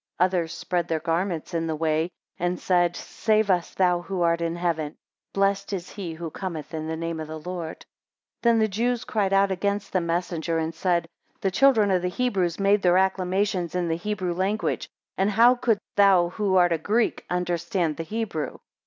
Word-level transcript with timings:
13 0.17 0.25
Others 0.25 0.53
spread 0.53 0.87
their 0.87 0.99
garments 0.99 1.53
in 1.53 1.67
the 1.67 1.75
way, 1.75 2.09
and 2.39 2.59
said, 2.59 2.95
Save 2.95 3.51
us, 3.51 3.75
thou 3.75 4.01
who 4.01 4.23
art 4.23 4.41
in 4.41 4.55
heaven; 4.55 4.97
blessed 5.31 5.73
is 5.73 5.91
he 5.91 6.15
who 6.15 6.31
cometh 6.31 6.73
in 6.73 6.87
the 6.87 6.95
name 6.95 7.19
of 7.19 7.27
the 7.27 7.37
Lord. 7.37 7.85
14 8.41 8.41
Then 8.41 8.57
the 8.57 8.67
Jews 8.67 9.03
cried 9.03 9.31
out, 9.31 9.51
against 9.51 9.93
the 9.93 10.01
messenger, 10.01 10.57
and 10.57 10.73
said, 10.73 11.07
The 11.41 11.51
children 11.51 11.91
of 11.91 12.01
the 12.01 12.07
Hebrews 12.07 12.59
made 12.59 12.81
their 12.81 12.97
acclamations 12.97 13.75
in 13.75 13.89
the 13.89 13.95
Hebrew 13.95 14.33
language; 14.33 14.89
and 15.19 15.29
how 15.29 15.53
couldst 15.53 15.83
thou, 15.95 16.29
who 16.29 16.55
art 16.55 16.71
a 16.73 16.79
Greek, 16.79 17.23
understand 17.29 17.97
the 17.97 18.03
Hebrew? 18.03 18.57